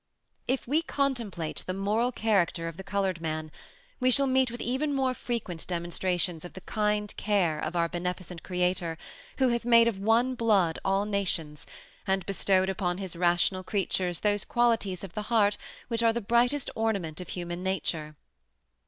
If 0.47 0.67
we 0.67 0.81
contemplate 0.81 1.63
the 1.67 1.75
moral 1.75 2.11
character 2.11 2.67
of 2.67 2.75
the 2.75 2.83
colored 2.83 3.21
man 3.21 3.51
we 3.99 4.09
shall 4.09 4.25
meet 4.25 4.49
with 4.49 4.59
even 4.59 4.95
more 4.95 5.13
frequent 5.13 5.67
demonstrations 5.67 6.43
of 6.43 6.53
the 6.53 6.61
kind 6.61 7.15
care 7.17 7.59
of 7.59 7.75
our 7.75 7.87
beneficent 7.87 8.41
Creator 8.41 8.97
who 9.37 9.49
hath 9.49 9.63
made 9.63 9.87
of 9.87 9.99
one 9.99 10.33
blood 10.33 10.79
all 10.83 11.05
nations, 11.05 11.67
and 12.07 12.25
bestowed 12.25 12.67
upon 12.67 12.97
his 12.97 13.15
rational 13.15 13.63
creatures 13.63 14.21
those 14.21 14.43
qualities 14.43 15.03
of 15.03 15.13
the 15.13 15.21
heart 15.29 15.55
which 15.87 16.01
are 16.01 16.13
the 16.13 16.19
brightest 16.19 16.71
ornament 16.75 17.21
of 17.21 17.29
human 17.29 17.61
nature. 17.61 18.15